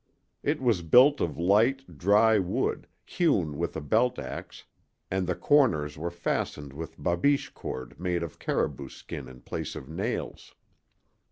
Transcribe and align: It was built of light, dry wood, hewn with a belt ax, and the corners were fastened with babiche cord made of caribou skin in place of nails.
It 0.41 0.59
was 0.59 0.81
built 0.81 1.21
of 1.21 1.37
light, 1.37 1.95
dry 1.99 2.39
wood, 2.39 2.87
hewn 3.05 3.55
with 3.59 3.75
a 3.77 3.81
belt 3.81 4.17
ax, 4.17 4.63
and 5.11 5.27
the 5.27 5.35
corners 5.35 5.95
were 5.95 6.09
fastened 6.09 6.73
with 6.73 6.97
babiche 6.97 7.53
cord 7.53 7.99
made 7.99 8.23
of 8.23 8.39
caribou 8.39 8.89
skin 8.89 9.27
in 9.27 9.41
place 9.41 9.75
of 9.75 9.87
nails. 9.89 10.55